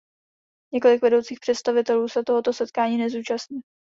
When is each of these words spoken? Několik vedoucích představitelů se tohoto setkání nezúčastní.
Několik 0.73 1.01
vedoucích 1.01 1.39
představitelů 1.39 2.07
se 2.07 2.23
tohoto 2.23 2.53
setkání 2.53 2.97
nezúčastní. 2.97 3.61